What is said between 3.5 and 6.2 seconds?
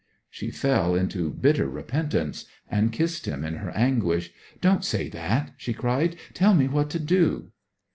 her anguish. 'Don't say that!' she cried.